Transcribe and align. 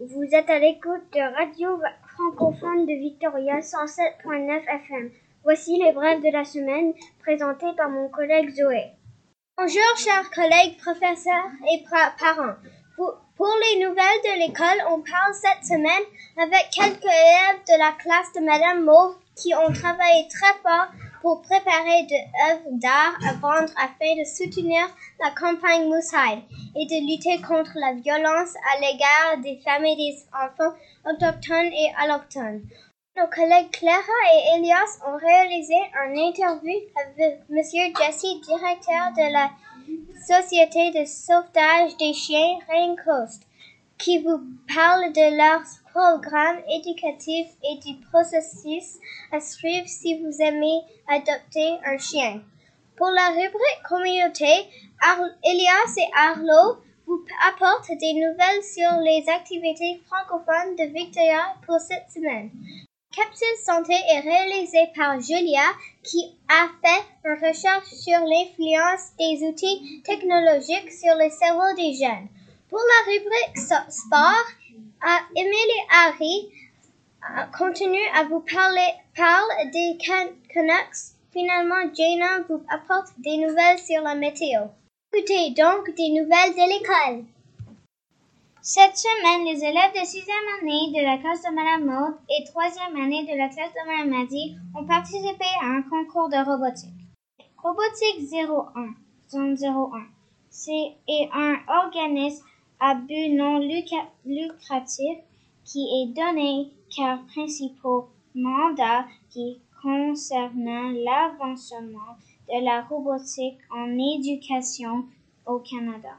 Vous 0.00 0.24
êtes 0.32 0.50
à 0.50 0.58
l'écoute 0.58 1.08
de 1.14 1.34
Radio 1.36 1.80
francophone 2.14 2.84
de 2.84 3.00
Victoria 3.00 3.60
107.9 3.60 4.62
FM. 4.68 5.10
Voici 5.42 5.78
les 5.82 5.92
brèves 5.92 6.20
de 6.20 6.30
la 6.30 6.44
semaine 6.44 6.92
présentées 7.20 7.72
par 7.78 7.88
mon 7.88 8.10
collègue 8.10 8.50
Zoé. 8.50 8.90
Bonjour 9.56 9.96
chers 9.96 10.30
collègues, 10.32 10.76
professeurs 10.76 11.50
et 11.72 11.82
parents. 12.18 12.56
Pour 12.96 13.56
les 13.64 13.86
nouvelles 13.86 14.22
de 14.24 14.38
l'école, 14.40 14.84
on 14.90 15.00
parle 15.00 15.32
cette 15.32 15.64
semaine 15.64 16.04
avec 16.36 16.68
quelques 16.72 17.04
élèves 17.04 17.64
de 17.66 17.78
la 17.78 17.92
classe 17.92 18.32
de 18.34 18.40
Madame 18.40 18.84
Mauve 18.84 19.16
qui 19.34 19.54
ont 19.54 19.72
travaillé 19.72 20.28
très 20.28 20.52
fort 20.62 20.88
pour 21.20 21.42
préparer 21.42 22.04
des 22.08 22.24
œuvres 22.50 22.78
d'art 22.80 23.14
à 23.28 23.32
vendre 23.34 23.72
afin 23.76 24.16
de 24.16 24.24
soutenir 24.24 24.82
la 25.20 25.30
campagne 25.30 25.88
Moosehead 25.88 26.40
et 26.76 26.86
de 26.86 27.06
lutter 27.10 27.40
contre 27.42 27.72
la 27.76 27.94
violence 27.94 28.54
à 28.72 28.80
l'égard 28.80 29.38
des 29.42 29.60
femmes 29.64 29.84
et 29.84 29.96
des 29.96 30.16
enfants 30.32 30.74
autochtones 31.04 31.72
et 31.72 31.92
allochtones. 31.98 32.62
Nos 33.16 33.26
collègues 33.26 33.70
Clara 33.72 34.18
et 34.34 34.56
Elias 34.56 34.98
ont 35.06 35.16
réalisé 35.16 35.74
une 36.06 36.18
interview 36.18 36.78
avec 36.96 37.40
Monsieur 37.48 37.92
Jesse, 37.98 38.40
directeur 38.40 39.12
de 39.16 39.32
la 39.32 39.50
Société 40.26 40.90
de 40.92 41.04
sauvetage 41.04 41.96
des 41.96 42.12
chiens 42.12 42.58
Raincoast, 42.68 43.42
qui 43.98 44.18
vous 44.20 44.40
parle 44.74 45.12
de 45.12 45.36
leur 45.36 45.60
programme 45.92 46.60
éducatif 46.68 47.48
et 47.64 47.78
du 47.78 48.00
processus 48.10 48.98
à 49.32 49.40
suivre 49.40 49.86
si 49.88 50.18
vous 50.20 50.40
aimez 50.40 50.80
adopter 51.08 51.78
un 51.84 51.98
chien. 51.98 52.42
Pour 52.96 53.08
la 53.08 53.30
rubrique 53.30 53.82
communauté, 53.88 54.68
Elias 55.44 55.94
et 55.96 56.10
Arlo 56.16 56.78
vous 57.06 57.24
apportent 57.48 57.90
des 57.98 58.12
nouvelles 58.12 58.62
sur 58.62 58.90
les 59.02 59.24
activités 59.28 60.00
francophones 60.06 60.76
de 60.76 60.92
Victoria 60.92 61.54
pour 61.66 61.80
cette 61.80 62.10
semaine. 62.12 62.50
Capsule 63.16 63.64
Santé 63.64 63.92
est 63.92 64.20
réalisée 64.20 64.88
par 64.94 65.20
Julia 65.20 65.66
qui 66.04 66.38
a 66.48 66.68
fait 66.80 67.02
une 67.24 67.44
recherche 67.44 67.88
sur 67.88 68.20
l'influence 68.20 69.16
des 69.18 69.44
outils 69.48 70.02
technologiques 70.04 70.92
sur 70.92 71.16
le 71.16 71.28
cerveau 71.30 71.74
des 71.76 71.94
jeunes. 71.94 72.28
Pour 72.68 72.78
la 72.78 73.12
rubrique 73.12 73.58
sport, 73.90 74.46
Emily 75.34 75.80
Harry 75.90 76.50
continue 77.56 78.06
à 78.14 78.24
vous 78.24 78.40
parler 78.40 78.92
parle 79.16 79.70
des 79.72 79.96
Canucks. 79.98 81.16
Finalement, 81.32 81.92
Jana 81.94 82.40
vous 82.48 82.62
apporte 82.68 83.08
des 83.18 83.38
nouvelles 83.38 83.78
sur 83.78 84.02
la 84.02 84.14
météo. 84.14 84.62
Écoutez 85.12 85.50
donc 85.50 85.94
des 85.96 86.10
nouvelles 86.10 86.54
de 86.54 86.68
l'école. 86.68 87.24
Cette 88.60 88.96
semaine, 88.96 89.46
les 89.46 89.64
élèves 89.64 89.94
de 89.94 90.04
sixième 90.04 90.36
année 90.60 90.92
de 90.94 91.02
la 91.02 91.16
classe 91.18 91.42
de 91.42 91.54
Madame 91.54 91.86
Maud 91.86 92.16
et 92.28 92.44
troisième 92.44 92.96
année 92.96 93.24
de 93.24 93.38
la 93.38 93.48
classe 93.48 93.72
de 93.72 93.86
Madame 93.86 94.10
Madi 94.10 94.56
ont 94.74 94.84
participé 94.84 95.46
à 95.62 95.66
un 95.66 95.82
concours 95.82 96.28
de 96.28 96.36
robotique. 96.36 96.90
Robotique 97.62 98.30
01, 98.30 98.94
zone 99.30 99.56
01, 99.58 100.06
c'est 100.50 100.94
un 101.32 101.56
organisme 101.68 102.44
à 102.80 102.94
non 102.94 103.60
lucratif 104.24 105.18
qui 105.64 105.80
est 105.80 106.14
donné 106.14 106.70
car 106.96 107.24
principaux 107.26 108.08
mandats 108.34 109.04
qui 109.30 109.60
concernent 109.82 110.94
l'avancement 111.04 112.16
de 112.48 112.64
la 112.64 112.82
robotique 112.82 113.58
en 113.70 113.96
éducation 113.98 115.04
au 115.46 115.58
Canada 115.58 116.16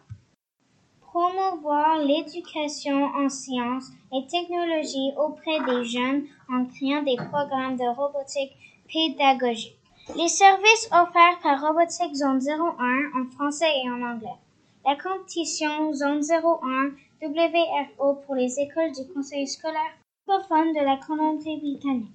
promouvoir 1.12 1.98
l'éducation 1.98 3.04
en 3.04 3.28
sciences 3.28 3.92
et 4.14 4.26
technologies 4.28 5.12
auprès 5.18 5.60
des 5.66 5.84
jeunes 5.86 6.24
en 6.50 6.66
créant 6.66 7.04
des 7.04 7.18
programmes 7.18 7.76
de 7.76 7.96
robotique 7.96 8.56
pédagogique. 8.88 9.78
Les 10.16 10.30
services 10.30 10.90
offerts 10.92 11.40
par 11.44 11.62
Robotique 11.62 12.16
Zone 12.16 12.40
01 12.40 13.22
en 13.22 13.30
français 13.32 13.72
et 13.84 13.90
en 13.90 14.02
anglais. 14.02 14.40
La 14.84 14.96
compétition 14.96 15.94
Zone 15.94 16.22
01 16.24 16.92
WRO 17.22 18.16
pour 18.26 18.34
les 18.34 18.60
écoles 18.60 18.92
du 18.92 19.08
Conseil 19.14 19.48
scolaire 19.48 19.96
francophone 20.26 20.74
de 20.74 20.84
la 20.84 20.98
Colombie-Britannique. 20.98 22.10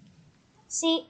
C1. 0.69 1.05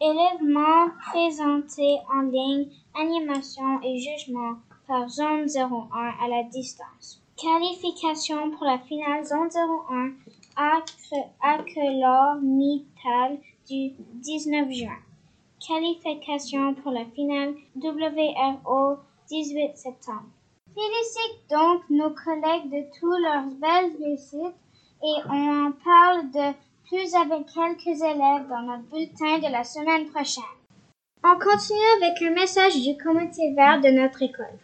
Élèvement 0.00 0.88
présenté 1.10 1.98
en 2.12 2.22
ligne, 2.22 2.66
animation 2.96 3.80
et 3.84 3.98
jugement 3.98 4.56
par 4.88 5.08
Zone 5.08 5.46
01 5.56 5.90
à 6.24 6.28
la 6.28 6.42
distance. 6.50 7.22
Qualification 7.36 8.50
pour 8.50 8.66
la 8.66 8.80
finale 8.80 9.24
Zone 9.24 9.48
01 9.88 10.12
à 10.56 10.82
Mittal 12.42 13.38
du 13.68 13.92
19 14.14 14.72
juin. 14.72 14.98
Qualification 15.64 16.74
pour 16.74 16.90
la 16.90 17.04
finale 17.04 17.54
WRO 17.76 18.96
18 19.28 19.76
septembre. 19.76 20.26
Félicite 20.74 21.50
donc 21.50 21.82
nos 21.90 22.10
collègues 22.10 22.70
de 22.70 22.84
tous 22.98 23.10
leurs 23.10 23.46
belles 23.60 23.92
réussites 24.00 24.56
et 25.02 25.16
on 25.28 25.66
en 25.66 25.72
parle 25.72 26.30
de 26.30 26.54
plus 26.86 27.14
avec 27.14 27.46
quelques 27.46 28.00
élèves 28.02 28.48
dans 28.48 28.62
notre 28.62 28.88
bulletin 28.90 29.38
de 29.38 29.50
la 29.50 29.64
semaine 29.64 30.06
prochaine. 30.10 30.44
On 31.24 31.38
continue 31.38 32.02
avec 32.02 32.22
un 32.22 32.30
message 32.30 32.80
du 32.80 32.96
comité 32.96 33.52
vert 33.54 33.80
de 33.80 33.88
notre 33.88 34.22
école. 34.22 34.58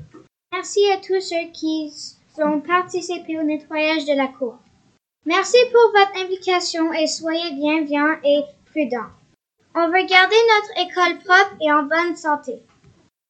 Merci 0.52 0.80
à 0.90 0.98
tous 0.98 1.20
ceux 1.20 1.50
qui 1.52 1.92
ont 2.38 2.60
participé 2.60 3.38
au 3.38 3.42
nettoyage 3.42 4.04
de 4.04 4.14
la 4.14 4.28
cour. 4.28 4.58
Merci 5.24 5.58
pour 5.72 6.00
votre 6.00 6.24
implication 6.24 6.92
et 6.92 7.06
soyez 7.06 7.52
bienveillants 7.52 8.16
et 8.22 8.42
prudents. 8.66 9.10
On 9.74 9.88
veut 9.88 10.06
garder 10.06 10.36
notre 10.54 10.88
école 10.88 11.18
propre 11.18 11.56
et 11.60 11.72
en 11.72 11.82
bonne 11.82 12.16
santé. 12.16 12.62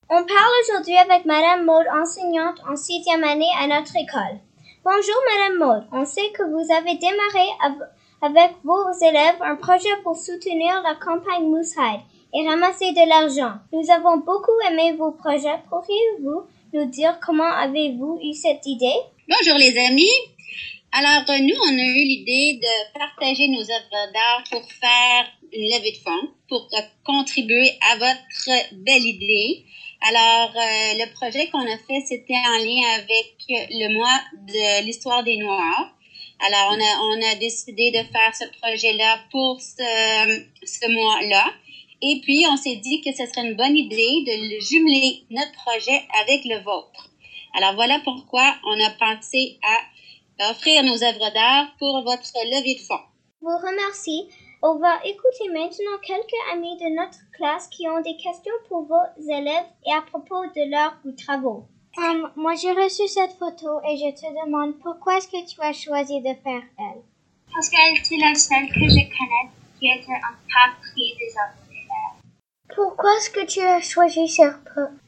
On 0.08 0.22
parle 0.22 0.52
aujourd'hui 0.62 0.96
avec 0.96 1.24
Madame 1.24 1.64
Maud, 1.64 1.84
enseignante 1.92 2.60
en 2.70 2.76
sixième 2.76 3.24
année 3.24 3.50
à 3.58 3.66
notre 3.66 3.96
école. 3.96 4.38
Bonjour 4.84 5.16
Madame 5.32 5.58
Maud, 5.58 5.88
on 5.90 6.04
sait 6.04 6.30
que 6.30 6.44
vous 6.44 6.72
avez 6.72 6.94
démarré 6.94 7.82
avec 8.22 8.52
vos 8.62 8.92
élèves 9.02 9.42
un 9.42 9.56
projet 9.56 9.88
pour 10.04 10.16
soutenir 10.16 10.80
la 10.84 10.94
campagne 10.94 11.50
Moosehead 11.50 12.02
et 12.32 12.48
ramasser 12.48 12.92
de 12.92 13.08
l'argent. 13.08 13.58
Nous 13.72 13.90
avons 13.90 14.18
beaucoup 14.18 14.56
aimé 14.70 14.92
vos 14.96 15.10
projets. 15.10 15.58
Pourriez-vous 15.68 16.44
nous 16.72 16.84
dire 16.84 17.18
comment 17.20 17.50
avez-vous 17.50 18.20
eu 18.22 18.32
cette 18.32 18.64
idée? 18.64 19.00
Bonjour 19.28 19.58
les 19.58 19.76
amis. 19.88 20.14
Alors, 20.92 21.28
euh, 21.28 21.38
nous, 21.40 21.56
on 21.60 21.78
a 21.78 21.82
eu 21.82 22.04
l'idée 22.06 22.60
de 22.62 22.98
partager 22.98 23.48
nos 23.48 23.60
œuvres 23.60 24.12
d'art 24.14 24.44
pour 24.50 24.62
faire 24.70 25.26
une 25.52 25.70
levée 25.70 25.92
de 25.92 25.96
fonds, 25.98 26.30
pour 26.48 26.68
euh, 26.72 26.80
contribuer 27.04 27.70
à 27.92 27.96
votre 27.96 28.74
belle 28.74 29.04
idée. 29.04 29.64
Alors, 30.02 30.50
euh, 30.50 31.04
le 31.04 31.12
projet 31.14 31.48
qu'on 31.48 31.60
a 31.60 31.78
fait, 31.78 32.02
c'était 32.06 32.34
en 32.34 32.58
lien 32.58 32.86
avec 32.94 33.34
le 33.48 33.94
mois 33.94 34.20
de 34.46 34.84
l'histoire 34.84 35.24
des 35.24 35.36
Noirs. 35.36 35.92
Alors, 36.40 36.72
on 36.72 36.80
a, 36.80 37.16
on 37.16 37.32
a 37.32 37.34
décidé 37.36 37.90
de 37.90 37.98
faire 38.12 38.34
ce 38.34 38.44
projet-là 38.60 39.20
pour 39.30 39.60
ce, 39.60 40.44
ce 40.64 40.90
mois-là. 40.90 41.46
Et 42.02 42.20
puis, 42.22 42.44
on 42.50 42.56
s'est 42.56 42.76
dit 42.76 43.00
que 43.00 43.10
ce 43.10 43.24
serait 43.26 43.48
une 43.48 43.56
bonne 43.56 43.76
idée 43.76 44.22
de 44.26 44.60
jumeler 44.60 45.24
notre 45.30 45.52
projet 45.52 46.02
avec 46.22 46.44
le 46.44 46.62
vôtre. 46.62 47.10
Alors, 47.54 47.74
voilà 47.74 48.00
pourquoi 48.04 48.54
on 48.64 48.84
a 48.84 48.90
pensé 48.90 49.58
à 49.62 50.50
offrir 50.50 50.82
nos 50.84 51.02
œuvres 51.02 51.32
d'art 51.32 51.74
pour 51.78 52.02
votre 52.02 52.32
levée 52.52 52.74
de 52.74 52.80
fonds. 52.80 53.00
Vous 53.40 53.56
remercie. 53.56 54.28
On 54.68 54.78
va 54.78 54.98
écouter 55.04 55.48
maintenant 55.52 55.96
quelques 56.02 56.42
amis 56.52 56.76
de 56.78 56.92
notre 56.96 57.20
classe 57.36 57.68
qui 57.68 57.86
ont 57.88 58.00
des 58.00 58.16
questions 58.16 58.58
pour 58.68 58.82
vos 58.82 59.30
élèves 59.30 59.70
et 59.86 59.92
à 59.92 60.02
propos 60.02 60.42
de 60.44 60.68
leurs 60.68 60.98
travaux. 61.16 61.68
Um, 61.96 62.32
moi, 62.34 62.54
j'ai 62.56 62.72
reçu 62.72 63.06
cette 63.06 63.38
photo 63.38 63.78
et 63.88 63.96
je 63.96 64.10
te 64.10 64.26
demande 64.44 64.74
pourquoi 64.82 65.18
est-ce 65.18 65.28
que 65.28 65.46
tu 65.46 65.60
as 65.60 65.72
choisi 65.72 66.20
de 66.20 66.34
faire 66.42 66.64
elle? 66.80 67.00
Parce 67.54 67.68
qu'elle 67.68 67.94
est 67.94 68.20
la 68.20 68.34
seule 68.34 68.66
que 68.66 68.90
je 68.90 69.06
connais 69.06 69.46
qui 69.78 69.86
était 69.86 70.18
un 70.18 70.34
pris 70.82 71.14
des 71.16 71.32
œuvres. 71.38 72.74
Pourquoi 72.74 73.16
est-ce 73.18 73.30
que 73.30 73.46
tu 73.46 73.60
as 73.60 73.80
choisi 73.80 74.28
ce 74.28 74.42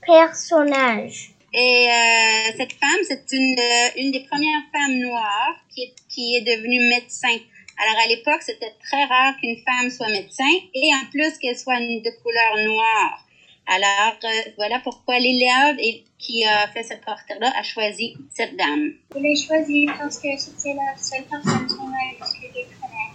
personnage? 0.07 1.35
Et 1.53 1.89
euh, 1.91 2.53
cette 2.57 2.75
femme, 2.75 3.03
c'est 3.03 3.27
une, 3.33 3.59
euh, 3.59 3.89
une 3.97 4.13
des 4.13 4.25
premières 4.31 4.63
femmes 4.73 5.01
noires 5.01 5.57
qui 5.75 5.93
qui 6.09 6.37
est 6.37 6.43
devenue 6.43 6.89
médecin. 6.91 7.37
Alors 7.81 8.03
à 8.05 8.09
l'époque, 8.09 8.43
c'était 8.43 8.75
très 8.83 9.05
rare 9.05 9.35
qu'une 9.41 9.57
femme 9.65 9.91
soit 9.91 10.09
médecin 10.09 10.51
et 10.75 10.91
en 10.95 11.09
plus 11.11 11.39
qu'elle 11.39 11.57
soit 11.57 11.79
de 11.79 12.23
couleur 12.23 12.73
noire. 12.73 13.25
Alors 13.67 14.17
euh, 14.25 14.51
voilà 14.57 14.81
pourquoi 14.83 15.19
l'élève 15.19 15.77
qui 16.19 16.45
a 16.45 16.67
fait 16.69 16.83
ce 16.83 16.95
portrait-là 16.95 17.53
a 17.57 17.63
choisi 17.63 18.17
cette 18.35 18.57
dame. 18.57 18.95
Je 19.15 19.21
l'ai 19.21 19.37
choisie 19.37 19.87
parce 19.87 20.19
que 20.19 20.29
c'était 20.39 20.75
la 20.75 20.97
seule 20.97 21.25
personne 21.25 21.67
que 21.67 21.75
je 21.75 21.77
connais. 21.77 23.09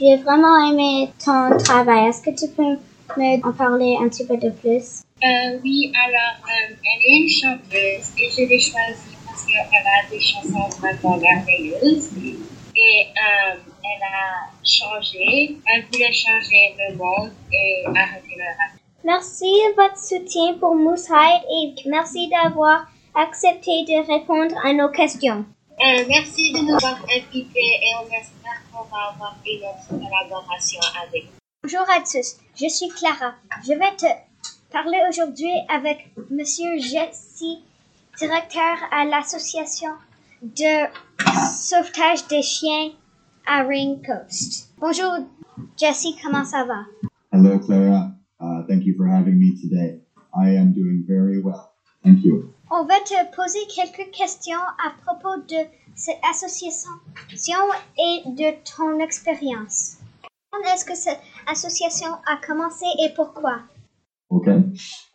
J'ai 0.00 0.16
vraiment 0.16 0.70
aimé 0.70 1.10
ton 1.24 1.56
travail. 1.58 2.08
Est-ce 2.08 2.22
que 2.22 2.30
tu 2.30 2.50
peux 2.52 2.78
me 3.16 3.46
en 3.46 3.52
parler 3.52 3.98
un 4.00 4.08
petit 4.08 4.26
peu 4.26 4.36
de 4.36 4.50
plus? 4.50 5.02
Euh, 5.22 5.58
oui, 5.62 5.92
alors, 5.94 6.42
euh, 6.48 6.74
elle 6.74 7.02
est 7.02 7.18
une 7.20 7.28
chanteuse 7.28 8.10
et 8.18 8.30
je 8.30 8.48
l'ai 8.48 8.58
choisie 8.58 9.16
parce 9.24 9.44
qu'elle 9.44 9.86
a 9.86 10.10
des 10.10 10.20
chansons 10.20 10.68
vraiment 10.80 11.18
merveilleuses. 11.18 12.08
Et 12.74 13.06
elle 13.84 14.02
a 14.02 14.50
changé. 14.64 15.56
Elle 15.66 15.84
voulait 15.86 16.12
changer 16.12 16.74
le 16.78 16.96
monde 16.96 17.32
et 17.52 17.84
arrêter 17.86 18.36
le 18.36 18.44
racisme. 18.58 18.82
Merci 19.04 19.44
de 19.44 19.74
votre 19.74 19.98
soutien 19.98 20.54
pour 20.58 20.74
Moosehide 20.76 21.42
et 21.50 21.88
merci 21.88 22.28
d'avoir 22.28 22.86
accepté 23.14 23.84
de 23.84 24.06
répondre 24.06 24.54
à 24.64 24.72
nos 24.72 24.88
questions. 24.90 25.44
Euh, 25.80 26.04
merci 26.08 26.52
de 26.52 26.58
nous 26.58 26.74
avoir 26.74 27.02
invités 27.04 27.80
et 27.82 27.92
on 28.00 28.06
espère 28.06 28.62
qu'on 28.72 28.84
va 28.84 29.12
avoir 29.12 29.36
une 29.44 29.64
autre 29.64 29.88
collaboration 29.88 30.80
avec 31.02 31.24
vous. 31.24 31.38
Bonjour 31.64 31.88
à 31.90 32.00
tous, 32.00 32.36
je 32.54 32.68
suis 32.68 32.88
Clara. 32.88 33.34
Je 33.64 33.72
vais 33.72 33.96
te 33.96 34.06
parler 34.72 35.00
aujourd'hui 35.08 35.52
avec 35.68 36.06
Monsieur 36.30 36.78
Jesse, 36.78 37.42
directeur 38.18 38.76
à 38.92 39.04
l'association 39.04 39.92
de 40.42 40.86
sauvetage 41.50 42.26
des 42.28 42.42
chiens 42.42 42.90
à 43.46 43.62
Raincoast. 43.62 44.72
Bonjour 44.78 45.26
Jesse, 45.76 46.14
comment 46.22 46.44
ça 46.44 46.64
va? 46.64 46.84
Hello, 47.32 47.58
Clara. 47.58 48.12
Uh, 48.40 48.62
thank 48.68 48.84
you 48.84 48.94
for 48.96 49.06
having 49.06 49.38
me 49.38 49.54
today. 49.60 50.00
I 50.34 50.50
am 50.56 50.72
doing 50.72 51.04
very 51.06 51.40
well. 51.40 51.72
Thank 52.04 52.24
you. 52.24 52.52
On 52.70 52.84
va 52.84 53.00
te 53.04 53.36
poser 53.36 53.60
quelques 53.68 54.10
questions 54.10 54.60
à 54.84 54.90
propos 55.04 55.42
de 55.48 55.66
cette 55.94 56.18
association 56.28 56.90
et 57.98 58.22
de 58.26 58.54
ton 58.64 58.98
expérience. 58.98 59.98
Quand 60.50 60.74
est-ce 60.74 60.84
que 60.84 60.94
cette 60.94 61.20
association 61.46 62.08
a 62.26 62.36
commencé 62.46 62.86
et 63.04 63.12
pourquoi? 63.14 63.60
Okay. 64.30 64.64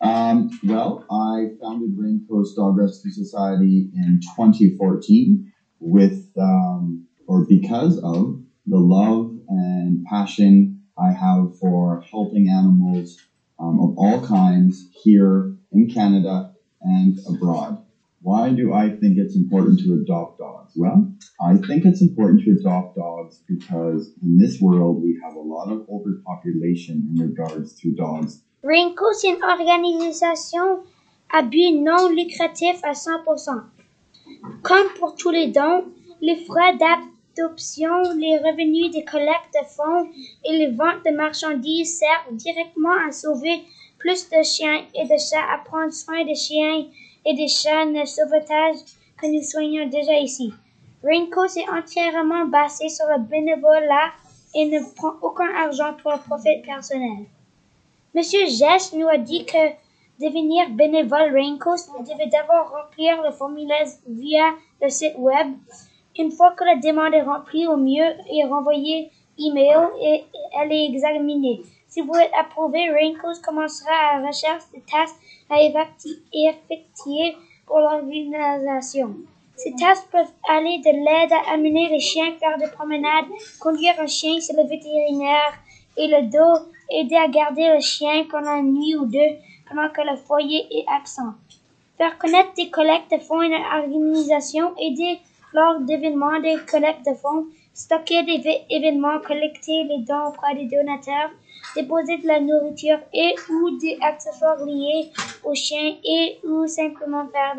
Um, 0.00 0.48
well, 0.64 1.04
I 1.10 1.50
founded 1.60 1.96
Raincoast 1.98 2.54
Dog 2.54 2.78
Rescue 2.78 3.10
Society 3.10 3.90
in 3.96 4.20
2014 4.36 5.52
with, 5.80 6.30
um, 6.38 7.07
or 7.28 7.44
because 7.44 7.98
of, 7.98 8.40
the 8.66 8.78
love 8.78 9.34
and 9.48 10.04
passion 10.04 10.82
I 10.98 11.12
have 11.12 11.56
for 11.58 12.02
helping 12.10 12.48
animals 12.48 13.16
um, 13.58 13.80
of 13.80 13.96
all 13.96 14.26
kinds 14.26 14.88
here 15.02 15.54
in 15.72 15.88
Canada 15.88 16.52
and 16.82 17.18
abroad. 17.28 17.82
Why 18.20 18.50
do 18.50 18.74
I 18.74 18.90
think 18.90 19.16
it's 19.16 19.36
important 19.36 19.78
to 19.80 19.94
adopt 19.94 20.38
dogs? 20.38 20.72
Well, 20.76 21.12
I 21.40 21.56
think 21.56 21.84
it's 21.84 22.02
important 22.02 22.42
to 22.44 22.50
adopt 22.52 22.96
dogs 22.96 23.42
because 23.46 24.12
in 24.22 24.36
this 24.36 24.60
world 24.60 25.02
we 25.02 25.18
have 25.22 25.34
a 25.34 25.40
lot 25.40 25.70
of 25.70 25.86
overpopulation 25.88 27.08
in 27.14 27.22
regards 27.28 27.74
to 27.80 27.94
dogs. 27.94 28.42
Rainco, 28.64 29.12
c'est 29.12 29.38
organisation 29.40 30.82
à 31.30 31.42
but 31.42 31.72
non 31.80 32.10
lucratif 32.10 32.82
à 32.82 32.92
100%. 32.92 33.62
Comme 34.62 34.88
pour 34.98 35.14
tous 35.14 35.30
les 35.30 35.52
dons, 35.52 35.84
les 36.20 36.36
frais 36.44 36.76
les 38.16 38.38
revenus 38.38 38.90
des 38.90 39.04
collectes 39.04 39.54
de 39.54 39.66
fonds 39.66 40.08
et 40.44 40.58
les 40.58 40.68
ventes 40.68 41.04
de 41.04 41.14
marchandises 41.14 41.98
servent 41.98 42.36
directement 42.36 42.96
à 43.06 43.12
sauver 43.12 43.62
plus 43.98 44.28
de 44.28 44.42
chiens 44.42 44.84
et 44.94 45.04
de 45.04 45.18
chats, 45.18 45.52
à 45.52 45.58
prendre 45.64 45.92
soin 45.92 46.24
des 46.24 46.34
chiens 46.34 46.86
et 47.24 47.34
des 47.34 47.48
chats 47.48 47.86
de 47.86 48.04
sauvetage 48.04 48.76
que 49.20 49.26
nous 49.26 49.42
soignons 49.42 49.88
déjà 49.88 50.18
ici. 50.18 50.52
Raincoat 51.02 51.56
est 51.56 51.70
entièrement 51.70 52.46
basé 52.46 52.88
sur 52.88 53.06
le 53.06 53.22
bénévolat 53.22 54.10
et 54.54 54.66
ne 54.66 54.80
prend 54.94 55.14
aucun 55.22 55.54
argent 55.54 55.94
pour 56.02 56.12
le 56.12 56.18
profit 56.18 56.60
personnel. 56.64 57.26
Monsieur 58.14 58.46
Jess 58.46 58.92
nous 58.94 59.08
a 59.08 59.18
dit 59.18 59.44
que 59.44 59.70
devenir 60.20 60.70
bénévole 60.70 61.32
Raincoat, 61.32 61.76
devez 62.00 62.26
d'abord 62.26 62.70
remplir 62.70 63.22
le 63.22 63.30
formulaire 63.30 63.86
via 64.08 64.54
le 64.82 64.88
site 64.88 65.16
web. 65.18 65.48
Une 66.18 66.32
fois 66.32 66.50
que 66.50 66.64
la 66.64 66.76
demande 66.76 67.14
est 67.14 67.22
remplie 67.22 67.68
au 67.68 67.76
mieux 67.76 68.10
et 68.28 68.44
renvoyée 68.44 69.10
email 69.38 69.88
et 70.02 70.24
elle 70.60 70.72
est 70.72 70.86
examinée. 70.86 71.62
Si 71.86 72.00
vous 72.00 72.14
êtes 72.14 72.32
approuvé, 72.38 72.90
Raincoat 72.90 73.40
commencera 73.44 73.92
à 74.12 74.26
recherche 74.26 74.64
des 74.74 74.80
tâches 74.80 75.14
à 75.48 75.62
effectuer 75.62 77.36
pour 77.66 77.78
l'organisation. 77.78 79.14
Ces 79.56 79.74
tâches 79.76 80.04
peuvent 80.10 80.32
aller 80.48 80.78
de 80.78 80.90
l'aide 80.90 81.32
à 81.32 81.52
amener 81.52 81.88
les 81.88 82.00
chiens 82.00 82.32
faire 82.38 82.58
des 82.58 82.70
promenades, 82.70 83.26
conduire 83.60 83.94
un 84.00 84.06
chien 84.06 84.38
chez 84.40 84.54
le 84.54 84.68
vétérinaire 84.68 85.54
et 85.96 86.08
le 86.08 86.22
dos, 86.30 86.66
aider 86.90 87.16
à 87.16 87.28
garder 87.28 87.74
le 87.74 87.80
chien 87.80 88.24
pendant 88.30 88.56
une 88.56 88.74
nuit 88.74 88.96
ou 88.96 89.06
deux 89.06 89.36
pendant 89.68 89.88
que 89.90 90.00
le 90.00 90.16
foyer 90.16 90.66
est 90.70 90.84
absent. 90.88 91.34
Faire 91.96 92.18
connaître 92.18 92.54
des 92.54 92.70
collectes 92.70 93.10
de 93.10 93.18
fonds 93.18 93.40
à 93.40 93.46
une 93.46 93.54
organisation, 93.84 94.76
aider 94.78 95.18
lors 95.52 95.80
d'événements 95.80 96.40
des 96.40 96.56
collectes 96.70 97.06
de 97.06 97.14
fonds, 97.14 97.46
stocker 97.74 98.22
des 98.24 98.42
événements, 98.70 99.20
collecter 99.20 99.84
les 99.84 100.04
dons 100.04 100.28
auprès 100.28 100.54
des 100.54 100.66
donateurs, 100.66 101.30
déposer 101.74 102.18
de 102.18 102.26
la 102.26 102.40
nourriture 102.40 102.98
et 103.12 103.34
ou 103.50 103.78
des 103.78 103.98
accessoires 104.02 104.64
liés 104.64 105.10
aux 105.44 105.54
chiens 105.54 105.96
et 106.04 106.38
ou 106.44 106.66
simplement 106.66 107.26
faire 107.28 107.56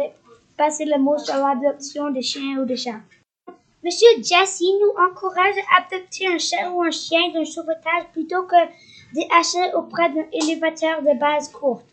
passer 0.58 0.86
le 0.86 1.00
mot 1.00 1.18
sur 1.18 1.36
l'adoption 1.36 2.10
des 2.12 2.22
chiens 2.22 2.60
ou 2.60 2.66
des 2.66 2.76
chats. 2.76 3.02
Monsieur 3.82 4.10
Jesse 4.18 4.62
nous 4.62 5.04
encourage 5.06 5.56
à 5.72 5.82
adopter 5.82 6.28
un 6.28 6.38
chat 6.38 6.70
ou 6.70 6.82
un 6.82 6.92
chien 6.92 7.32
d'un 7.34 7.46
sauvetage 7.46 8.12
plutôt 8.12 8.44
que 8.44 8.58
d'acheter 9.16 9.74
auprès 9.74 10.10
d'un 10.10 10.26
élévateur 10.34 11.02
de 11.02 11.18
base 11.18 11.48
courte. 11.50 11.86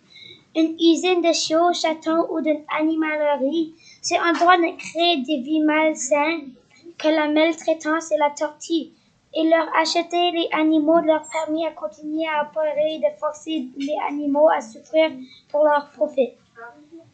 Une 0.57 0.75
usine 0.81 1.23
de 1.23 1.33
chiots, 1.33 1.73
chatons 1.73 2.27
ou 2.33 2.41
d'une 2.41 2.65
animalerie, 2.77 3.75
c'est 4.07 4.19
un 4.19 4.35
droit 4.35 4.57
de 4.57 4.77
créer 4.77 5.17
des 5.23 5.43
vies 5.43 5.65
malsaines 5.65 6.53
que 6.97 7.09
la 7.09 7.27
maltraitance 7.27 8.13
et 8.13 8.17
la 8.19 8.31
torture 8.31 8.87
et 9.35 9.49
leur 9.49 9.67
acheter 9.77 10.31
les 10.31 10.49
animaux 10.53 11.01
leur 11.01 11.23
permet 11.29 11.67
à 11.67 11.73
continuer 11.73 12.25
à 12.25 12.49
opérer 12.49 12.95
et 12.95 12.99
de 12.99 13.19
forcer 13.19 13.67
les 13.77 13.97
animaux 14.09 14.49
à 14.49 14.61
souffrir 14.61 15.11
pour 15.51 15.65
leur 15.65 15.91
profit. 15.91 16.31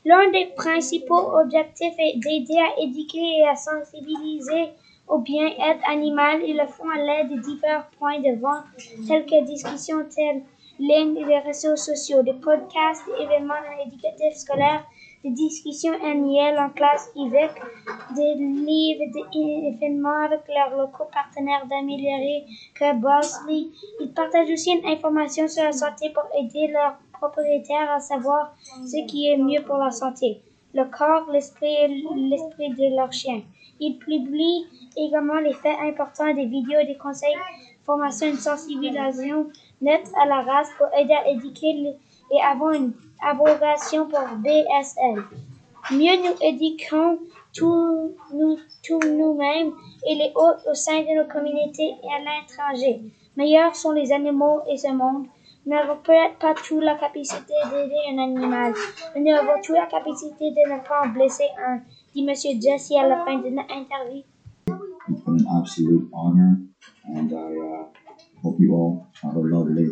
L'un 0.04 0.30
des 0.32 0.52
principaux 0.54 1.32
objectifs 1.40 1.94
est 1.98 2.18
d'aider 2.18 2.58
à 2.58 2.78
éduquer 2.82 3.38
et 3.38 3.48
à 3.48 3.56
sensibiliser 3.56 4.72
au 5.08 5.16
bien-être 5.16 5.88
animal 5.88 6.42
et 6.42 6.52
le 6.52 6.66
font 6.66 6.90
à 6.90 6.98
l'aide 6.98 7.30
de 7.30 7.40
divers 7.40 7.88
points 7.98 8.20
de 8.20 8.38
vente 8.38 8.66
tels 9.08 9.24
que 9.24 9.46
discussions 9.46 10.04
telles 10.14 10.42
lignes 10.78 11.24
les 11.26 11.38
réseaux 11.38 11.76
sociaux, 11.76 12.22
des 12.22 12.34
podcasts, 12.34 13.06
des 13.06 13.24
événements 13.24 13.54
éducatifs 13.86 14.34
scolaires, 14.34 14.84
des 15.24 15.30
discussions 15.30 15.92
annuelles 16.04 16.58
en 16.58 16.70
classe 16.70 17.10
IVEC, 17.14 17.50
des 18.16 18.34
livres, 18.34 19.04
des 19.12 19.68
événements 19.74 20.24
avec 20.24 20.40
leurs 20.48 20.76
locaux 20.76 21.08
partenaires 21.12 21.66
d'améliorer 21.68 22.44
que 22.74 22.94
Bosley. 22.96 23.68
Ils 24.00 24.12
partagent 24.12 24.50
aussi 24.50 24.72
une 24.72 24.86
information 24.86 25.46
sur 25.46 25.62
la 25.64 25.72
santé 25.72 26.10
pour 26.10 26.24
aider 26.38 26.72
leurs 26.72 26.96
propriétaires 27.12 27.92
à 27.92 28.00
savoir 28.00 28.54
ce 28.84 29.06
qui 29.06 29.28
est 29.28 29.36
mieux 29.36 29.62
pour 29.62 29.76
la 29.76 29.92
santé, 29.92 30.40
le 30.74 30.84
corps, 30.84 31.30
l'esprit 31.30 31.72
et 31.72 31.88
l'esprit 32.16 32.70
de 32.70 32.96
leur 32.96 33.12
chien. 33.12 33.42
Ils 33.78 33.98
publient 33.98 34.66
également 34.96 35.38
les 35.38 35.54
faits 35.54 35.76
importants 35.82 36.34
des 36.34 36.46
vidéos, 36.46 36.84
des 36.86 36.96
conseils, 36.96 37.36
formation 37.84 38.26
et 38.26 38.34
sensibilisation 38.34 39.46
nette 39.80 40.10
à 40.20 40.26
la 40.26 40.42
race 40.42 40.68
pour 40.78 40.86
aider 40.98 41.14
à 41.14 41.28
éduquer 41.28 41.94
et 42.34 42.40
avoir 42.42 42.72
une 42.72 42.92
abrogation 43.22 44.06
pour 44.08 44.20
BSL. 44.38 45.22
Mieux 45.90 46.16
nous 46.22 46.36
éduquons 46.40 47.18
tous 47.54 48.14
nous, 48.32 48.56
tous 48.86 49.00
nous-mêmes 49.00 49.72
et 50.08 50.14
les 50.14 50.32
autres 50.34 50.70
au 50.70 50.74
sein 50.74 51.00
de 51.00 51.20
nos 51.20 51.28
communautés 51.28 51.94
et 52.02 52.12
à 52.14 52.18
l'étranger. 52.18 53.00
Meilleurs 53.36 53.74
sont 53.74 53.92
les 53.92 54.12
animaux 54.12 54.60
et 54.70 54.76
ce 54.76 54.92
monde. 54.92 55.26
Nous 55.64 55.72
n'avons 55.72 55.96
peut-être 56.02 56.38
pas 56.38 56.54
toute 56.54 56.82
la 56.82 56.96
capacité 56.96 57.54
d'aider 57.70 57.94
un 58.12 58.18
animal, 58.18 58.74
mais 59.14 59.20
nous 59.20 59.36
avons 59.36 59.60
toute 59.62 59.76
la 59.76 59.86
capacité 59.86 60.50
de 60.50 60.72
ne 60.72 60.86
pas 60.86 61.02
en 61.04 61.08
blesser 61.08 61.48
un, 61.64 61.80
dit 62.14 62.26
M. 62.28 62.34
Jesse 62.60 62.92
à 62.98 63.06
la 63.06 63.24
fin 63.24 63.38
de 63.38 63.42
been 63.42 63.58
an 65.26 65.58
absolute 65.58 66.08
honor, 66.12 66.58
and 67.04 67.32
I 67.32 67.36
uh, 67.36 67.84
hope 68.42 68.56
you 68.60 68.74
all 68.74 69.08
have 69.22 69.36
a 69.36 69.40
lovely. 69.40 69.88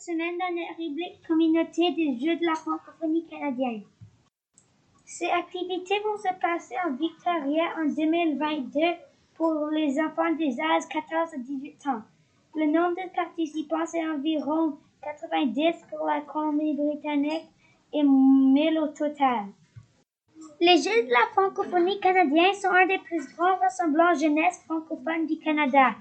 Semaine 0.00 0.38
dans 0.38 0.54
la 0.54 1.28
Communauté 1.28 1.92
des 1.92 2.18
Jeux 2.18 2.36
de 2.36 2.46
la 2.46 2.54
francophonie 2.54 3.26
canadienne. 3.26 3.82
Ces 5.04 5.26
activités 5.26 6.00
vont 6.00 6.16
se 6.16 6.32
passer 6.40 6.74
en 6.86 6.92
Victoria 6.94 7.64
en 7.78 7.84
2022 7.84 8.80
pour 9.40 9.70
les 9.70 9.98
enfants 9.98 10.34
des 10.34 10.60
âges 10.60 10.86
14 10.90 11.32
à 11.32 11.38
18 11.38 11.86
ans. 11.86 12.02
Le 12.54 12.66
nombre 12.66 12.96
de 12.96 13.08
participants 13.16 13.90
est 13.94 14.06
environ 14.06 14.76
90 15.02 15.86
pour 15.88 16.06
la 16.06 16.20
Colombie-Britannique 16.20 17.48
et 17.94 18.02
1000 18.02 18.78
au 18.80 18.88
total. 18.88 19.46
Les 20.60 20.76
Jeux 20.76 21.04
de 21.06 21.10
la 21.10 21.26
francophonie 21.32 21.98
canadienne 22.00 22.52
sont 22.52 22.68
un 22.68 22.86
des 22.86 22.98
plus 22.98 23.34
grands 23.34 23.56
rassemblements 23.56 24.12
jeunesse 24.12 24.62
francophone 24.66 25.26
du 25.26 25.38
Canada. 25.38 25.94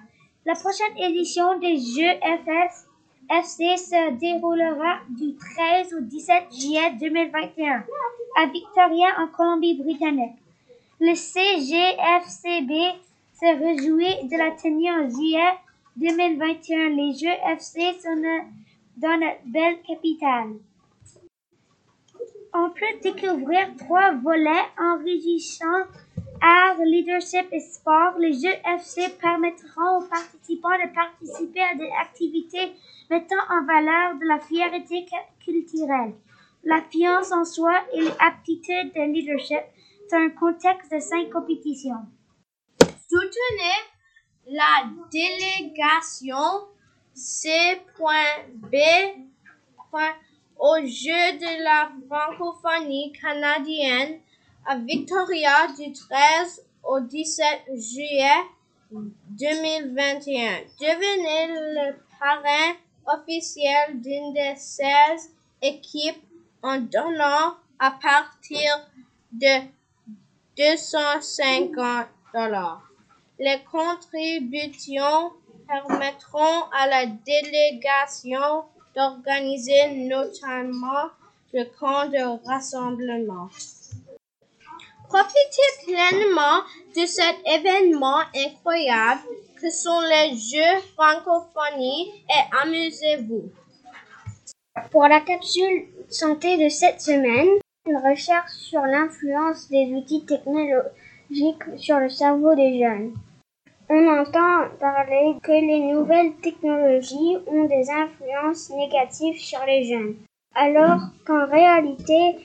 La 0.45 0.55
prochaine 0.55 0.97
édition 0.97 1.57
des 1.59 1.77
Jeux 1.77 2.19
FS 2.19 2.87
FC 3.29 3.77
se 3.77 4.11
déroulera 4.19 4.99
du 5.17 5.33
13 5.33 5.93
au 5.93 6.01
17 6.01 6.43
juillet 6.51 6.91
2021 6.99 7.85
à 8.35 8.47
Victoria 8.47 9.07
en 9.17 9.27
Colombie-Britannique. 9.27 10.35
Le 10.99 11.15
CGFCB 11.15 12.99
se 13.39 13.45
réjouit 13.45 14.27
de 14.27 14.37
la 14.37 14.51
tenue 14.51 14.91
en 14.91 15.09
juillet 15.09 15.53
2021. 15.95 16.89
Les 16.89 17.13
Jeux 17.13 17.39
FC 17.53 17.97
sont 18.01 18.21
dans 18.97 19.17
notre 19.17 19.45
belle 19.45 19.81
capitale. 19.87 20.55
On 22.53 22.69
peut 22.71 22.99
découvrir 23.01 23.69
trois 23.77 24.11
volets 24.15 24.67
enrichissants 24.77 25.87
art, 26.41 26.83
leadership 26.83 27.47
et 27.53 27.61
sport. 27.61 28.17
Les 28.19 28.33
Jeux 28.33 28.57
FC 28.77 29.07
permettront 29.21 29.99
aux 29.99 30.07
participants 30.09 30.77
de 30.83 30.93
participer 30.93 31.61
à 31.61 31.75
des 31.75 31.89
activités 32.01 32.73
mettant 33.09 33.43
en 33.49 33.65
valeur 33.65 34.19
de 34.19 34.25
la 34.27 34.39
fierté 34.39 35.05
culturelle, 35.39 36.13
la 36.65 36.81
fiance 36.81 37.31
en 37.31 37.45
soi 37.45 37.73
et 37.93 38.01
l'aptitude 38.01 38.93
de 38.93 39.13
leadership 39.13 39.63
dans 40.11 40.17
un 40.17 40.29
contexte 40.29 40.91
de 40.91 40.99
cinq 40.99 41.29
compétitions. 41.29 42.05
Soutenez 43.11 43.79
la 44.45 44.83
délégation 45.11 46.67
C.B. 47.15 48.75
au 50.59 50.75
jeu 50.85 51.37
de 51.39 51.63
la 51.63 51.89
francophonie 52.07 53.11
canadienne 53.13 54.19
à 54.63 54.77
Victoria 54.77 55.69
du 55.75 55.91
13 55.91 56.63
au 56.83 56.99
17 56.99 57.45
juillet 57.77 58.43
2021. 58.91 60.59
Devenez 60.79 61.47
le 61.47 61.95
parrain 62.19 62.75
officiel 63.07 64.01
d'une 64.01 64.33
des 64.33 64.53
16 64.55 65.33
équipes 65.63 66.23
en 66.61 66.77
donnant 66.77 67.55
à 67.79 67.89
partir 67.89 68.87
de 69.31 69.65
250 70.55 72.07
dollars. 72.35 72.88
Les 73.41 73.57
contributions 73.71 75.31
permettront 75.65 76.63
à 76.77 76.87
la 76.87 77.05
délégation 77.05 78.65
d'organiser 78.93 79.91
notamment 80.09 81.07
le 81.53 81.63
camp 81.79 82.09
de 82.09 82.45
rassemblement. 82.45 83.47
Profitez 85.07 85.85
pleinement 85.85 86.63
de 86.97 87.05
cet 87.05 87.37
événement 87.45 88.19
incroyable 88.35 89.21
que 89.61 89.69
sont 89.69 90.01
les 90.01 90.35
Jeux 90.35 90.81
francophonie 90.95 92.11
et 92.27 92.57
amusez-vous. 92.61 93.49
Pour 94.91 95.07
la 95.07 95.21
capsule 95.21 95.87
santé 96.09 96.57
de 96.61 96.67
cette 96.67 96.99
semaine, 96.99 97.47
une 97.87 97.97
recherche 97.97 98.51
sur 98.51 98.81
l'influence 98.81 99.69
des 99.69 99.93
outils 99.93 100.25
technologiques 100.25 101.63
sur 101.77 101.99
le 101.99 102.09
cerveau 102.09 102.53
des 102.53 102.79
jeunes. 102.79 103.13
On 103.91 104.07
entend 104.07 104.69
parler 104.79 105.35
que 105.41 105.51
les 105.51 105.79
nouvelles 105.79 106.33
technologies 106.43 107.37
ont 107.47 107.63
des 107.63 107.89
influences 107.89 108.69
négatives 108.69 109.39
sur 109.39 109.61
les 109.65 109.83
jeunes, 109.83 110.13
alors 110.53 110.99
qu'en 111.25 111.47
réalité, 111.47 112.35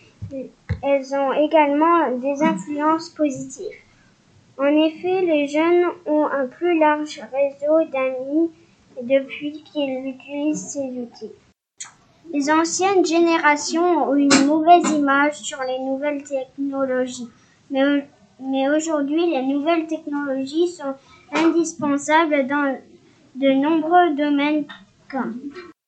elles 0.83 1.15
ont 1.15 1.35
également 1.35 2.13
des 2.17 2.43
influences 2.43 3.11
positives. 3.11 3.77
En 4.57 4.69
effet, 4.69 5.21
les 5.21 5.47
jeunes 5.47 5.85
ont 6.07 6.25
un 6.25 6.47
plus 6.47 6.79
large 6.79 7.21
réseau 7.31 7.91
d'amis 7.93 8.51
depuis 9.03 9.63
qu'ils 9.65 10.07
utilisent 10.07 10.69
ces 10.69 10.99
outils. 10.99 11.33
Les 12.33 12.51
anciennes 12.51 13.05
générations 13.05 14.09
ont 14.09 14.15
une 14.15 14.47
mauvaise 14.47 14.91
image 14.93 15.35
sur 15.35 15.63
les 15.63 15.79
nouvelles 15.81 16.23
technologies, 16.23 17.29
mais, 17.71 18.07
mais 18.41 18.71
aujourd'hui 18.71 19.31
les 19.31 19.43
nouvelles 19.43 19.87
technologies 19.87 20.69
sont 20.69 20.95
indispensables 21.33 22.47
dans 22.47 22.79
de 23.35 23.49
nombreux 23.49 24.15
domaines 24.15 24.65
comme 25.11 25.41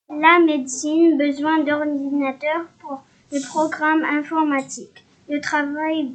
la 0.09 0.39
médecine, 0.41 1.19
besoin 1.19 1.63
d'ordinateurs 1.63 2.67
pour 2.81 3.03
le 3.33 3.41
programme 3.47 4.05
informatique, 4.05 5.05
le 5.29 5.41
travail 5.41 6.13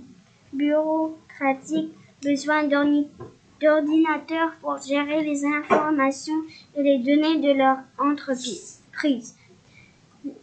bureaucratique, 0.54 1.94
besoin 2.24 2.64
d'ordinateurs 2.64 4.54
pour 4.62 4.82
gérer 4.82 5.24
les 5.24 5.46
informations 5.46 6.42
et 6.76 6.84
les 6.84 7.00
données 7.00 7.40
de 7.40 7.58
leur 7.58 7.78
entreprise. 7.98 8.82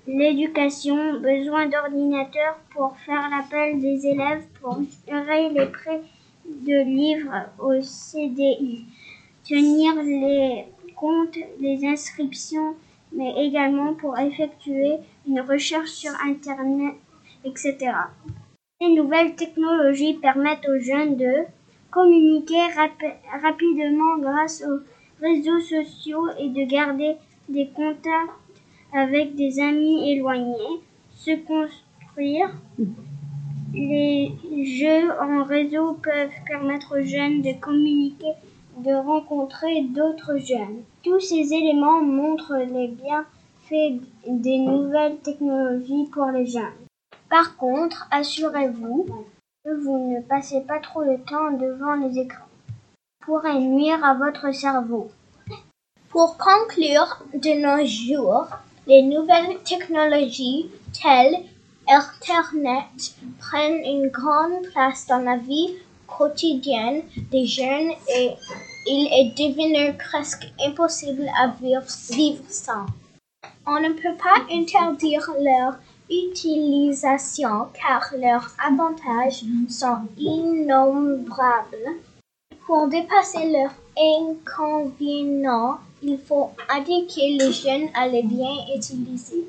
L'éducation, 0.07 1.21
besoin 1.21 1.69
d'ordinateurs 1.69 2.59
pour 2.71 2.97
faire 2.99 3.29
l'appel 3.31 3.81
des 3.81 4.07
élèves 4.07 4.45
pour 4.61 4.81
gérer 5.07 5.51
les 5.51 5.67
prêts 5.67 6.03
de 6.49 6.85
livres 6.85 7.49
au 7.59 7.81
CDI, 7.81 8.85
tenir 9.49 9.95
les 10.03 10.65
comptes 10.97 11.39
des 11.61 11.87
inscriptions, 11.87 12.75
mais 13.13 13.47
également 13.47 13.95
pour 13.95 14.19
effectuer 14.19 14.97
une 15.27 15.41
recherche 15.41 15.91
sur 15.91 16.13
Internet, 16.25 16.95
etc. 17.45 17.77
Les 18.81 18.95
nouvelles 18.95 19.35
technologies 19.35 20.15
permettent 20.15 20.69
aux 20.69 20.79
jeunes 20.79 21.17
de 21.17 21.45
communiquer 21.91 22.63
rapidement 23.43 24.19
grâce 24.19 24.63
aux 24.63 24.81
réseaux 25.21 25.61
sociaux 25.61 26.29
et 26.39 26.49
de 26.49 26.71
garder 26.71 27.17
des 27.49 27.69
contacts 27.69 28.31
avec 28.93 29.35
des 29.35 29.61
amis 29.61 30.13
éloignés, 30.13 30.81
se 31.15 31.33
construire. 31.47 32.51
Les 33.75 34.33
jeux 34.65 35.11
en 35.21 35.45
réseau 35.45 35.95
peuvent 36.03 36.31
permettre 36.47 36.99
aux 36.99 37.05
jeunes 37.05 37.43
de 37.43 37.53
communiquer, 37.61 38.33
de 38.79 38.95
rencontrer 38.95 39.83
d'autres 39.83 40.39
jeunes. 40.39 40.83
Tous 41.03 41.21
ces 41.21 41.53
éléments 41.53 42.03
montrent 42.03 42.57
les 42.57 42.89
bienfaits 42.89 44.03
des 44.27 44.59
nouvelles 44.59 45.19
technologies 45.19 46.09
pour 46.13 46.27
les 46.27 46.47
jeunes. 46.47 46.65
Par 47.29 47.57
contre, 47.57 48.09
assurez-vous 48.11 49.07
vous 49.65 50.15
ne 50.15 50.23
passez 50.23 50.63
pas 50.63 50.79
trop 50.79 51.05
de 51.05 51.17
temps 51.29 51.51
devant 51.53 51.95
les 51.95 52.19
écrans. 52.19 52.47
Pourrait 53.21 53.61
nuire 53.61 54.03
à 54.05 54.15
votre 54.15 54.53
cerveau. 54.55 55.11
Pour 56.09 56.39
conclure, 56.39 57.23
de 57.35 57.61
nos 57.61 57.85
jours, 57.85 58.49
les 58.87 59.03
nouvelles 59.03 59.59
technologies 59.65 60.71
telles 61.03 61.45
Internet 61.91 63.15
prennent 63.39 63.83
une 63.83 64.09
grande 64.09 64.63
place 64.73 65.07
dans 65.07 65.21
la 65.21 65.39
vie 65.39 65.75
quotidienne 66.07 67.03
des 67.31 67.47
jeunes 67.47 67.93
et 68.15 68.33
il 68.87 69.09
est 69.11 69.35
devenu 69.39 69.97
presque 69.97 70.47
impossible 70.67 71.27
à 71.41 71.49
vivre, 71.49 72.43
sans. 72.49 72.85
On 73.67 73.81
ne 73.81 73.95
peut 73.95 74.17
pas 74.23 74.45
interdire 74.53 75.31
leur 75.41 75.79
utilisation 76.11 77.69
car 77.73 78.13
leurs 78.19 78.55
avantages 78.67 79.45
sont 79.71 80.09
innombrables. 80.19 81.97
Pour 82.67 82.89
dépasser 82.89 83.51
leurs 83.51 83.73
inconvénients, 83.99 85.79
il 86.03 86.19
faut 86.19 86.51
indiquer 86.69 87.39
les 87.39 87.53
jeunes 87.53 87.89
à 87.95 88.07
les 88.09 88.23
bien 88.23 88.55
utiliser. 88.77 89.49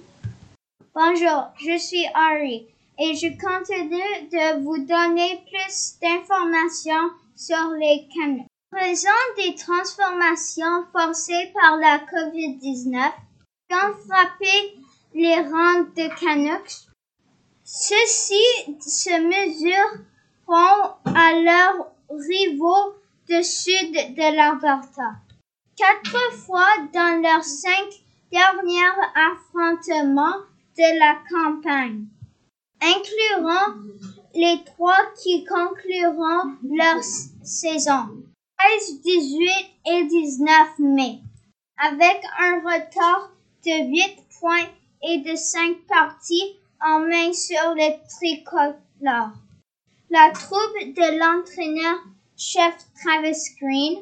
Bonjour, 1.02 1.48
je 1.56 1.78
suis 1.78 2.06
Ari 2.14 2.68
et 3.00 3.16
je 3.16 3.28
continue 3.40 4.28
de 4.28 4.62
vous 4.62 4.80
donner 4.80 5.42
plus 5.50 5.98
d'informations 6.02 7.12
sur 7.38 7.72
les 7.80 8.06
canaux. 8.14 8.46
Présent 8.70 9.08
des 9.38 9.56
transformations 9.56 10.84
forcées 10.92 11.54
par 11.54 11.78
la 11.78 12.00
COVID-19, 12.00 13.14
ont 13.72 13.94
frappé 14.10 14.76
les 15.14 15.36
rangs 15.36 15.88
de 15.96 16.20
Canucks. 16.20 16.90
Ceux-ci 17.64 18.44
se 18.82 19.22
mesureront 19.22 20.96
à 21.06 21.32
leurs 21.32 21.94
rivaux 22.10 22.96
du 23.30 23.42
sud 23.42 23.94
de 23.94 24.36
l'Alberta. 24.36 25.14
Quatre 25.78 26.34
fois 26.34 26.68
dans 26.94 27.22
leurs 27.22 27.46
cinq 27.46 27.88
derniers 28.34 29.00
affrontements 29.16 30.49
de 30.80 30.98
la 30.98 31.20
campagne, 31.30 32.06
incluant 32.82 33.76
les 34.34 34.64
trois 34.64 35.12
qui 35.22 35.44
concluront 35.44 36.56
leur 36.64 37.04
saison, 37.44 38.08
13, 38.58 39.02
18 39.02 39.50
et 39.88 40.06
19 40.06 40.80
mai, 40.80 41.20
avec 41.78 42.22
un 42.40 42.60
retard 42.60 43.30
de 43.66 43.90
8 43.92 44.24
points 44.40 44.70
et 45.04 45.18
de 45.18 45.36
cinq 45.36 45.76
parties 45.90 46.56
en 46.82 47.00
main 47.02 47.34
sur 47.34 47.76
le 47.76 48.00
tricolore. 48.08 49.34
La 50.10 50.32
troupe 50.32 50.80
de 50.96 51.20
l'entraîneur-chef 51.20 52.76
Travis 53.04 53.54
Green 53.60 54.00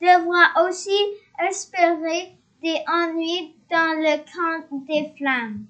devra 0.00 0.64
aussi 0.64 0.96
espérer 1.48 2.36
des 2.62 2.78
ennuis 2.86 3.56
dans 3.68 3.98
le 3.98 4.18
camp 4.32 4.84
des 4.86 5.12
Flammes. 5.18 5.66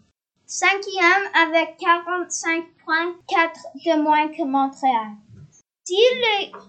Cinquième 0.57 1.27
avec 1.35 1.79
45 1.79 2.65
points, 2.85 3.13
4 3.27 3.61
de 3.75 4.01
moins 4.01 4.29
que 4.29 4.45
Montréal. 4.45 5.17
Si, 5.83 5.97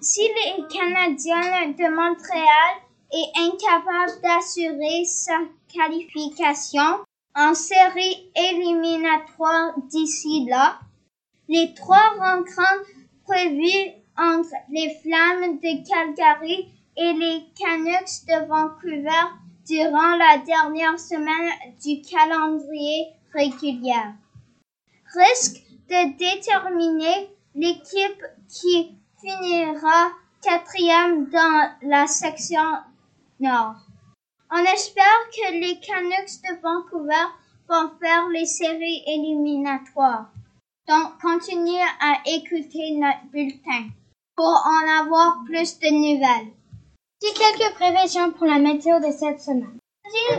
si 0.01 0.22
les 0.22 0.63
Canadiens 0.75 1.68
de 1.68 1.88
Montréal 1.94 2.82
est 3.13 3.32
incapable 3.38 4.22
d'assurer 4.24 5.06
sa 5.06 5.38
qualification 5.72 7.06
en 7.36 7.54
série 7.54 8.32
éliminatoire 8.36 9.75
d'ici 9.92 10.48
là, 10.50 10.80
les 11.48 11.75
trois 11.75 12.15
rencontres 12.18 12.89
prévues 13.24 13.92
entre 14.18 14.56
les 14.72 14.98
Flammes 15.04 15.60
de 15.60 15.88
Calgary 15.88 16.72
et 16.98 17.13
les 17.13 17.46
Canucks 17.56 18.25
de 18.27 18.48
Vancouver 18.48 19.27
durant 19.68 20.15
la 20.15 20.39
dernière 20.39 21.00
semaine 21.00 21.51
du 21.84 22.01
calendrier 22.01 23.13
régulier 23.36 23.94
risque 25.13 25.63
de 25.89 26.18
déterminer 26.18 27.30
l'équipe 27.54 28.24
qui 28.50 28.96
finira 29.22 30.10
quatrième 30.42 31.30
dans 31.30 31.72
la 31.84 32.08
section 32.08 32.62
nord. 33.39 33.75
On 34.51 34.63
espère 34.63 35.30
que 35.32 35.51
les 35.54 35.80
Canucks 35.80 36.42
de 36.44 36.62
Vancouver 36.62 37.25
vont 37.68 37.92
faire 38.00 38.27
les 38.30 38.46
séries 38.46 39.04
éliminatoires. 39.08 40.30
Donc, 40.88 41.20
continuez 41.20 41.82
à 42.00 42.22
écouter 42.27 42.96
notre 42.96 43.25
bulletin 43.32 43.89
pour 44.36 44.46
en 44.46 45.01
avoir 45.01 45.44
plus 45.46 45.80
de 45.80 45.89
nouvelles. 45.89 46.54
J'ai 47.22 47.34
quelques 47.34 47.74
prévisions 47.74 48.32
pour 48.32 48.46
la 48.46 48.60
météo 48.60 49.00
de 49.00 49.12
cette 49.12 49.42
semaine. 49.42 49.80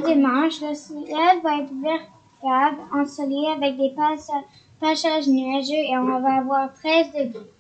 Dimanche, 0.05 0.61
le 0.61 0.75
ciel 0.75 1.41
va 1.43 1.59
être 1.59 1.75
variable, 2.43 2.81
ensoleillé 2.95 3.50
avec 3.52 3.76
des 3.76 3.95
passages 4.81 5.26
nuageux 5.28 5.75
et 5.75 5.97
on 5.99 6.21
va 6.21 6.38
avoir 6.38 6.73
13 6.75 7.12
degrés. 7.12 7.52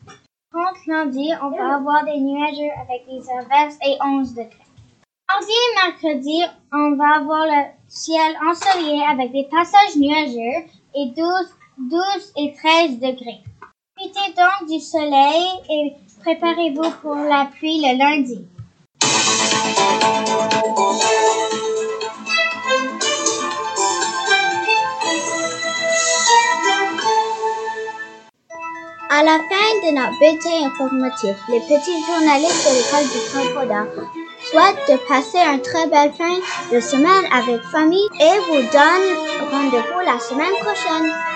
Contre 0.52 0.80
lundi, 0.86 1.30
on 1.42 1.50
va 1.50 1.76
avoir 1.76 2.04
des 2.04 2.18
nuageux 2.18 2.72
avec 2.80 3.06
des 3.06 3.28
averses 3.30 3.78
et 3.86 3.96
11 4.02 4.30
degrés. 4.30 4.66
Mardi 5.28 5.52
et 5.52 5.74
mercredi, 5.84 6.42
on 6.72 6.96
va 6.96 7.16
avoir 7.16 7.46
le 7.46 7.64
ciel 7.88 8.36
ensoleillé 8.48 9.02
avec 9.04 9.32
des 9.32 9.48
passages 9.50 9.96
nuageux 9.96 10.66
et 10.94 11.06
12, 11.16 11.26
12 11.78 12.32
et 12.36 12.54
13 12.54 13.00
degrés. 13.00 13.42
Profitez 13.96 14.32
donc 14.34 14.68
du 14.68 14.80
soleil 14.80 15.46
et 15.68 15.92
préparez-vous 16.20 16.90
pour 17.02 17.16
la 17.16 17.46
pluie 17.46 17.80
le 17.80 17.98
lundi. 17.98 18.46
À 29.18 29.22
la 29.22 29.38
fin 29.38 29.70
de 29.82 29.94
notre 29.94 30.18
bulletin 30.18 30.66
informatif, 30.66 31.36
les 31.48 31.60
petits 31.60 32.04
journalistes 32.06 32.68
de 32.68 32.74
l'école 32.76 33.08
du 33.08 33.20
Concordat 33.32 33.86
souhaitent 34.44 34.90
de 34.90 34.96
passer 35.08 35.38
une 35.38 35.62
très 35.62 35.86
belle 35.86 36.12
fin 36.12 36.36
de 36.70 36.80
semaine 36.80 37.24
avec 37.32 37.62
famille 37.72 38.08
et 38.20 38.38
vous 38.46 38.56
donnent 38.56 39.50
rendez-vous 39.50 40.00
la 40.04 40.20
semaine 40.20 40.52
prochaine. 40.60 41.35